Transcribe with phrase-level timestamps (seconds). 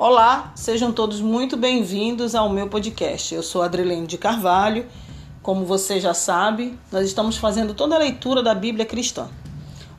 [0.00, 3.34] Olá, sejam todos muito bem-vindos ao meu podcast.
[3.34, 4.86] Eu sou Adrilene de Carvalho.
[5.42, 9.28] Como você já sabe, nós estamos fazendo toda a leitura da Bíblia cristã.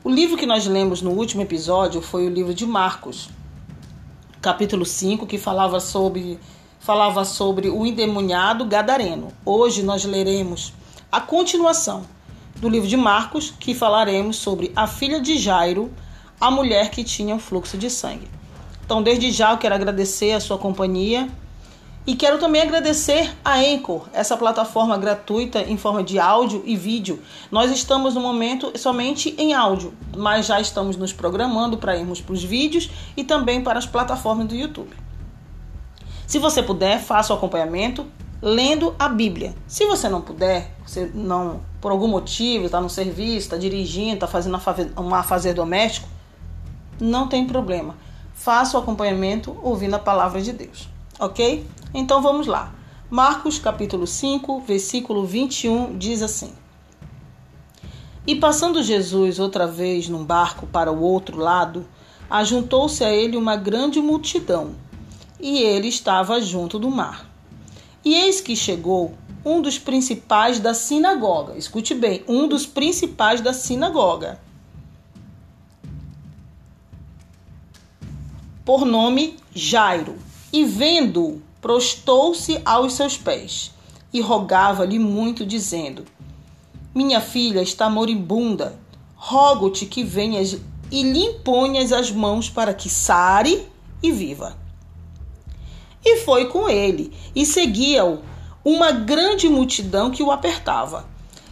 [0.02, 3.28] O livro que nós lemos no último episódio foi o livro de Marcos,
[4.40, 6.40] capítulo 5, que falava sobre
[6.78, 9.28] falava sobre o endemoniado gadareno.
[9.44, 10.72] Hoje nós leremos
[11.12, 12.04] a continuação
[12.56, 15.92] do livro de Marcos, que falaremos sobre a filha de Jairo,
[16.40, 18.39] a mulher que tinha um fluxo de sangue.
[18.90, 21.28] Então, desde já eu quero agradecer a sua companhia
[22.04, 27.22] e quero também agradecer a Anchor, essa plataforma gratuita em forma de áudio e vídeo.
[27.52, 32.32] Nós estamos no momento somente em áudio, mas já estamos nos programando para irmos para
[32.32, 34.90] os vídeos e também para as plataformas do YouTube.
[36.26, 38.04] Se você puder, faça o acompanhamento
[38.42, 39.54] lendo a Bíblia.
[39.68, 44.26] Se você não puder, você não por algum motivo está no serviço, está dirigindo, está
[44.26, 44.58] fazendo
[44.98, 46.08] um afazer doméstico,
[47.00, 47.94] não tem problema
[48.40, 50.88] faça o acompanhamento ouvindo a palavra de Deus,
[51.18, 51.66] ok?
[51.92, 52.72] Então vamos lá.
[53.10, 56.54] Marcos capítulo 5, versículo 21 diz assim:
[58.26, 61.86] E passando Jesus outra vez num barco para o outro lado,
[62.30, 64.70] ajuntou-se a ele uma grande multidão,
[65.38, 67.28] e ele estava junto do mar.
[68.02, 69.12] E eis que chegou
[69.44, 74.38] um dos principais da sinagoga, escute bem, um dos principais da sinagoga
[78.70, 80.14] por nome Jairo,
[80.52, 83.74] e vendo, prostou-se aos seus pés
[84.12, 86.04] e rogava-lhe muito, dizendo:
[86.94, 88.78] Minha filha está moribunda,
[89.16, 90.56] rogo-te que venhas
[90.88, 93.66] e lhe imponhas as mãos para que sare
[94.00, 94.56] e viva.
[96.04, 98.20] E foi com ele, e seguia-o
[98.64, 101.08] uma grande multidão que o apertava.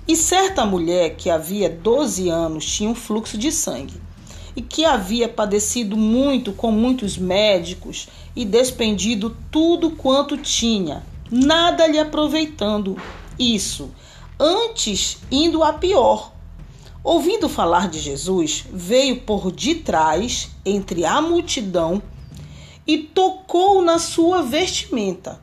[0.07, 4.07] E certa mulher que havia doze anos tinha um fluxo de sangue
[4.59, 11.97] e que havia padecido muito com muitos médicos e despendido tudo quanto tinha, nada lhe
[11.97, 13.01] aproveitando
[13.39, 13.89] isso,
[14.37, 16.33] antes indo a pior.
[17.05, 22.03] Ouvindo falar de Jesus, veio por detrás, entre a multidão,
[22.85, 25.41] e tocou na sua vestimenta,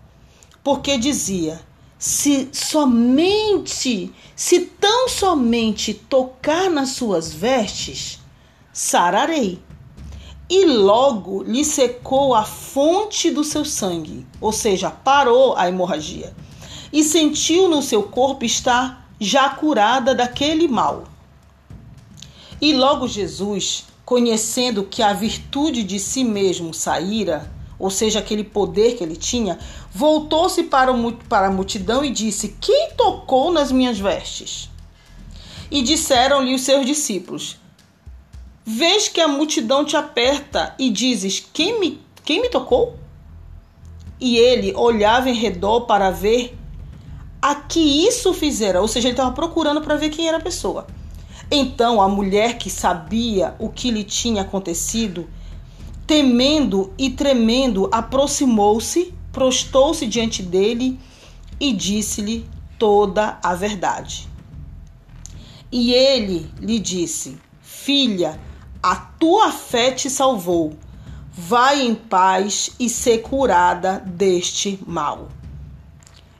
[0.61, 1.61] porque dizia:
[1.97, 8.24] se somente, se tão somente tocar nas suas vestes,
[8.75, 9.57] sararei.
[10.49, 16.35] E logo lhe secou a fonte do seu sangue, ou seja, parou a hemorragia,
[16.91, 21.05] e sentiu no seu corpo estar já curada daquele mal.
[22.61, 27.49] E logo Jesus, conhecendo que a virtude de si mesmo saíra,
[27.79, 29.57] ou seja, aquele poder que ele tinha,
[29.89, 30.93] voltou-se para,
[31.29, 34.69] para a multidão e disse: Quem tocou nas minhas vestes?
[35.71, 37.57] E disseram-lhe os seus discípulos:
[38.67, 42.97] Vês que a multidão te aperta e dizes: Quem me, quem me tocou?
[44.19, 46.57] E ele olhava em redor para ver
[47.39, 50.87] a que isso fizera, ou seja, ele estava procurando para ver quem era a pessoa.
[51.51, 55.29] Então a mulher que sabia o que lhe tinha acontecido,
[56.07, 60.99] temendo e tremendo, aproximou-se, prostou-se diante dele
[61.59, 62.49] e disse-lhe
[62.79, 64.27] toda a verdade.
[65.71, 68.39] E ele lhe disse: Filha,
[68.85, 70.77] a tua fé te salvou.
[71.31, 75.29] Vai em paz e ser curada deste mal.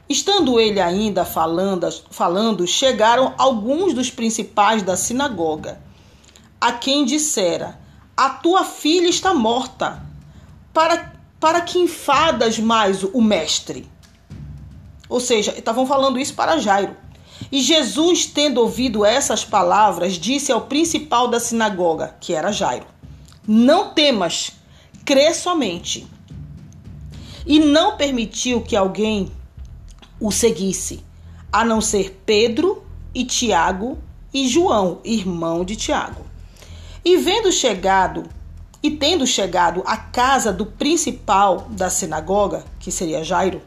[0.07, 5.81] Estando ele ainda falando, falando, chegaram alguns dos principais da sinagoga,
[6.61, 7.79] a quem dissera:
[8.15, 10.03] A tua filha está morta.
[10.71, 13.89] Para, para que enfadas mais o mestre?
[15.09, 16.95] Ou seja, estavam falando isso para Jairo.
[17.51, 22.85] E Jesus, tendo ouvido essas palavras, disse ao principal da sinagoga, que era Jairo:
[23.47, 24.51] Não temas,
[25.03, 26.07] crê somente.
[27.45, 29.31] E não permitiu que alguém
[30.19, 31.03] o seguisse,
[31.51, 33.99] a não ser Pedro e Tiago
[34.33, 36.25] e João, irmão de Tiago.
[37.03, 38.23] E vendo chegado
[38.81, 43.61] e tendo chegado à casa do principal da sinagoga, que seria Jairo,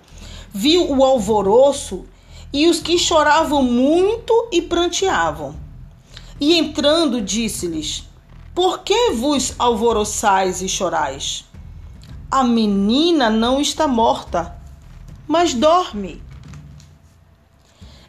[0.53, 2.05] viu o alvoroço
[2.53, 5.55] e os que choravam muito e pranteavam.
[6.41, 8.05] E entrando, disse-lhes:
[8.55, 11.45] Por que vos alvoroçais e chorais?
[12.31, 14.57] A menina não está morta,
[15.27, 16.23] mas dorme.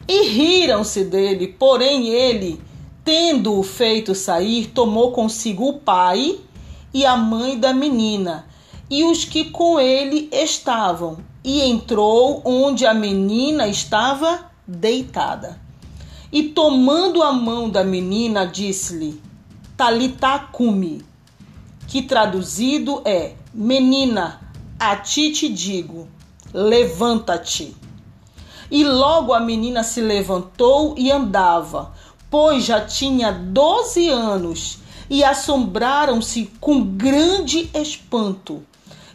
[0.06, 2.60] E riram-se dele, porém ele,
[3.04, 6.38] tendo-o feito sair, tomou consigo o pai
[6.92, 8.46] e a mãe da menina
[8.90, 15.58] e os que com ele estavam, e entrou onde a menina estava deitada.
[16.32, 19.20] E tomando a mão da menina, disse-lhe:
[19.76, 21.04] Talitacumi,
[21.88, 24.40] que traduzido é: Menina,
[24.78, 26.06] a ti te digo:
[26.54, 27.76] levanta-te.
[28.70, 31.92] E logo a menina se levantou e andava,
[32.30, 34.78] pois já tinha doze anos,
[35.08, 38.62] e assombraram-se com grande espanto.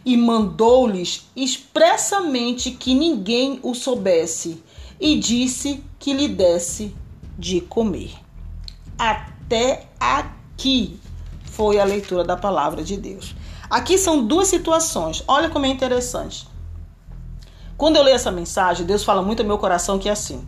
[0.06, 4.62] E mandou-lhes expressamente que ninguém o soubesse,
[4.98, 6.96] e disse que lhe desse
[7.38, 8.14] de comer.
[8.98, 10.98] Até aqui
[11.44, 13.34] foi a leitura da palavra de Deus.
[13.68, 15.24] Aqui são duas situações.
[15.26, 16.48] Olha como é interessante.
[17.76, 20.46] Quando eu leio essa mensagem, Deus fala muito ao meu coração que é assim.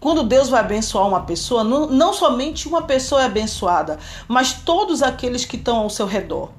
[0.00, 5.00] Quando Deus vai abençoar uma pessoa, não, não somente uma pessoa é abençoada, mas todos
[5.00, 6.50] aqueles que estão ao seu redor.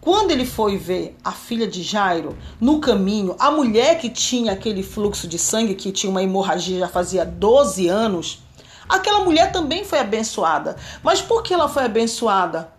[0.00, 4.82] Quando ele foi ver a filha de Jairo no caminho, a mulher que tinha aquele
[4.82, 8.38] fluxo de sangue, que tinha uma hemorragia já fazia 12 anos,
[8.88, 10.76] aquela mulher também foi abençoada.
[11.02, 12.72] Mas por que ela foi abençoada?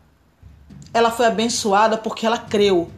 [0.93, 2.89] Ela foi abençoada porque ela creu.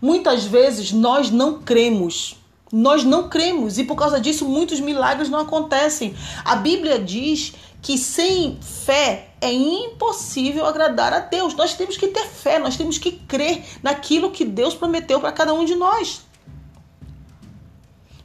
[0.00, 2.36] Muitas vezes nós não cremos.
[2.72, 6.14] Nós não cremos e por causa disso muitos milagres não acontecem.
[6.44, 11.54] A Bíblia diz que sem fé é impossível agradar a Deus.
[11.54, 15.54] Nós temos que ter fé, nós temos que crer naquilo que Deus prometeu para cada
[15.54, 16.22] um de nós.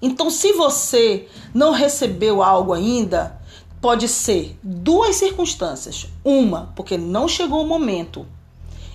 [0.01, 3.39] Então, se você não recebeu algo ainda,
[3.81, 6.07] pode ser duas circunstâncias.
[6.23, 8.25] Uma, porque não chegou o momento,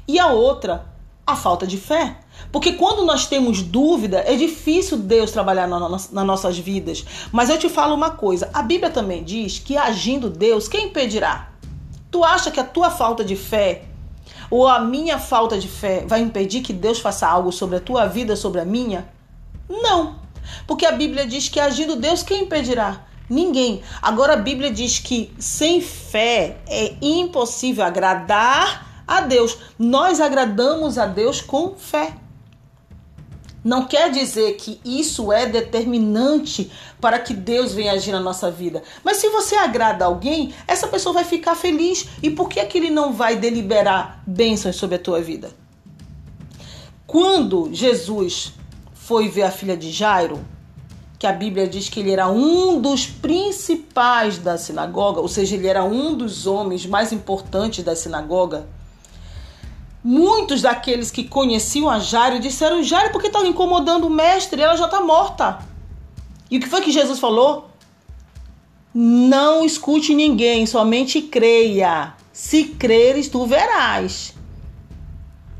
[0.07, 0.87] e a outra,
[1.27, 2.17] a falta de fé.
[2.51, 7.05] Porque quando nós temos dúvida, é difícil Deus trabalhar nas nossas vidas.
[7.31, 11.51] Mas eu te falo uma coisa: a Bíblia também diz que agindo Deus, quem impedirá?
[12.11, 13.85] Tu acha que a tua falta de fé
[14.51, 18.07] ou a minha falta de fé vai impedir que Deus faça algo sobre a tua
[18.07, 19.09] vida, sobre a minha?
[19.69, 20.17] Não.
[20.67, 23.07] Porque a Bíblia diz que agindo Deus, quem impedirá?
[23.29, 23.81] Ninguém.
[24.03, 29.59] Agora a Bíblia diz que sem fé é impossível agradar a Deus.
[29.77, 32.15] Nós agradamos a Deus com fé.
[33.63, 36.71] Não quer dizer que isso é determinante
[37.01, 38.83] para que Deus venha agir na nossa vida.
[39.05, 42.07] Mas se você agrada alguém, essa pessoa vai ficar feliz.
[42.23, 45.51] E por que, que ele não vai deliberar bênçãos sobre a tua vida?
[47.07, 48.55] Quando Jesus
[48.95, 50.39] foi ver a filha de Jairo,
[51.19, 55.67] que a Bíblia diz que ele era um dos principais da sinagoga, ou seja, ele
[55.67, 58.67] era um dos homens mais importantes da sinagoga
[60.03, 64.63] Muitos daqueles que conheciam a Jairo disseram: Jairo, por que está incomodando o mestre?
[64.63, 65.59] Ela já está morta.
[66.51, 67.69] E o que foi que Jesus falou?
[68.95, 72.15] Não escute ninguém, somente creia.
[72.33, 74.35] Se creres, tu verás.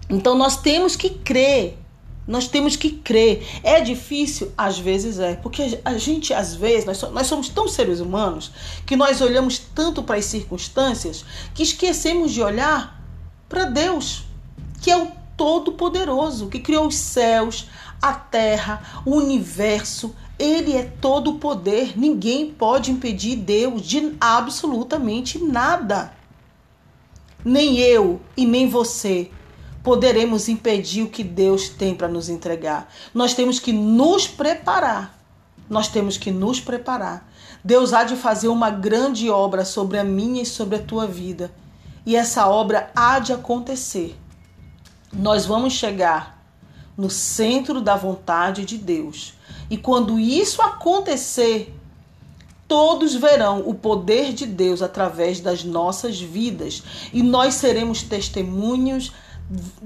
[0.09, 1.79] Então nós temos que crer.
[2.27, 3.47] Nós temos que crer.
[3.63, 4.53] É difícil?
[4.57, 5.35] Às vezes é.
[5.35, 8.51] Porque a gente, às vezes, nós, nós somos tão seres humanos
[8.87, 13.01] que nós olhamos tanto para as circunstâncias que esquecemos de olhar
[13.49, 14.30] para Deus
[14.81, 17.69] que é o Todo-Poderoso, que criou os céus,
[18.01, 20.15] a terra, o universo.
[20.39, 21.99] Ele é todo o poder.
[21.99, 26.13] Ninguém pode impedir Deus de absolutamente nada.
[27.45, 29.31] Nem eu e nem você
[29.83, 32.93] poderemos impedir o que Deus tem para nos entregar.
[33.15, 35.19] Nós temos que nos preparar.
[35.69, 37.31] Nós temos que nos preparar.
[37.65, 41.51] Deus há de fazer uma grande obra sobre a minha e sobre a tua vida.
[42.05, 44.19] E essa obra há de acontecer
[45.13, 46.41] nós vamos chegar
[46.97, 49.35] no centro da vontade de Deus.
[49.71, 51.75] E quando isso acontecer,
[52.71, 59.13] todos verão o poder de Deus através das nossas vidas e nós seremos testemunhos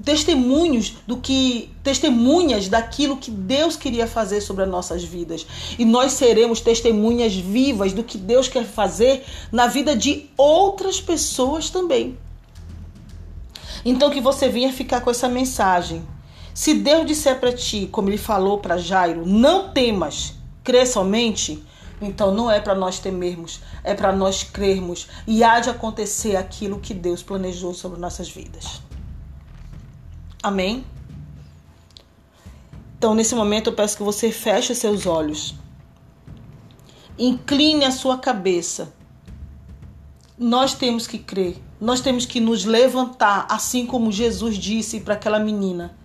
[0.03, 5.47] testemunhos do que testemunhas daquilo que Deus queria fazer sobre as nossas vidas
[5.79, 11.71] e nós seremos testemunhas vivas do que Deus quer fazer na vida de outras pessoas
[11.71, 12.15] também.
[13.85, 16.03] Então que você venha ficar com essa mensagem.
[16.55, 21.63] Se Deus disser para ti, como ele falou para Jairo, não temas, crê somente,
[22.01, 26.79] então não é para nós temermos, é para nós crermos e há de acontecer aquilo
[26.79, 28.81] que Deus planejou sobre nossas vidas.
[30.41, 30.83] Amém?
[32.97, 35.53] Então, nesse momento, eu peço que você feche seus olhos.
[37.19, 38.93] Incline a sua cabeça.
[40.37, 45.39] Nós temos que crer nós temos que nos levantar, assim como Jesus disse para aquela
[45.39, 45.95] menina.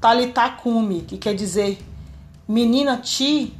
[0.00, 1.78] Talitacume, que quer dizer,
[2.46, 3.54] menina, ti,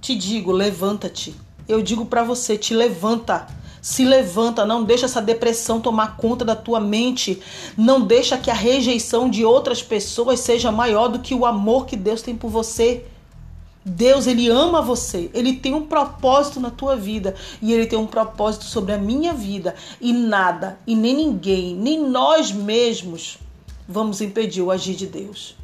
[0.00, 1.34] te digo, levanta-te.
[1.68, 3.46] Eu digo para você, te levanta.
[3.82, 7.40] Se levanta, não deixa essa depressão tomar conta da tua mente.
[7.76, 11.96] Não deixa que a rejeição de outras pessoas seja maior do que o amor que
[11.96, 13.06] Deus tem por você.
[13.84, 15.30] Deus, ele ama você.
[15.32, 19.32] Ele tem um propósito na tua vida e ele tem um propósito sobre a minha
[19.32, 23.38] vida e nada e nem ninguém, nem nós mesmos
[23.88, 25.56] vamos impedir o agir de Deus.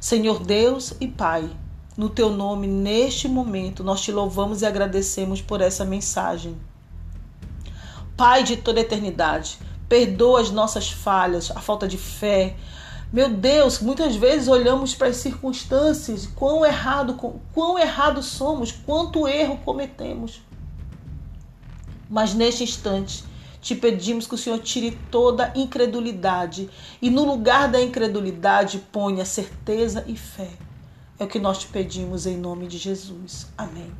[0.00, 1.50] Senhor Deus e Pai,
[1.96, 6.56] no teu nome, neste momento, nós te louvamos e agradecemos por essa mensagem.
[8.16, 9.58] Pai de toda eternidade,
[9.88, 12.56] perdoa as nossas falhas, a falta de fé.
[13.10, 17.14] Meu Deus, muitas vezes olhamos para as circunstâncias, quão errado,
[17.54, 20.42] quão errado somos, quanto erro cometemos.
[22.08, 23.24] Mas neste instante,
[23.62, 26.68] te pedimos que o Senhor tire toda incredulidade
[27.00, 30.50] e no lugar da incredulidade ponha certeza e fé.
[31.18, 33.46] É o que nós te pedimos em nome de Jesus.
[33.56, 33.90] Amém.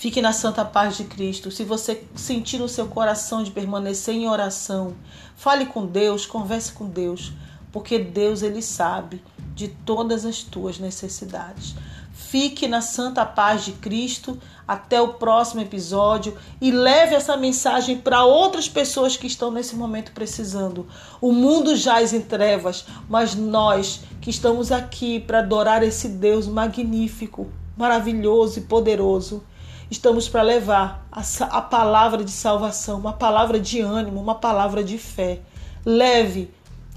[0.00, 1.50] Fique na santa paz de Cristo.
[1.50, 4.94] Se você sentir no seu coração de permanecer em oração,
[5.36, 7.34] fale com Deus, converse com Deus,
[7.70, 9.22] porque Deus ele sabe
[9.54, 11.74] de todas as tuas necessidades.
[12.14, 14.38] Fique na santa paz de Cristo.
[14.66, 20.12] Até o próximo episódio e leve essa mensagem para outras pessoas que estão nesse momento
[20.12, 20.86] precisando.
[21.20, 27.48] O mundo jaz em trevas, mas nós que estamos aqui para adorar esse Deus magnífico,
[27.76, 29.42] maravilhoso e poderoso,
[29.90, 34.96] estamos para levar a, a palavra de salvação, uma palavra de ânimo, uma palavra de
[34.96, 35.40] fé.
[35.84, 36.50] Leve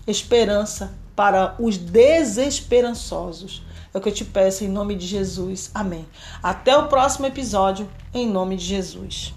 [0.06, 3.64] esperança para os desesperançosos.
[3.94, 5.72] É o que eu te peço em nome de Jesus.
[5.74, 6.08] Amém.
[6.42, 9.34] Até o próximo episódio, em nome de Jesus.